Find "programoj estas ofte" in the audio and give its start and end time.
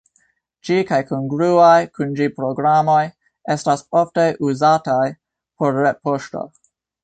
2.39-4.27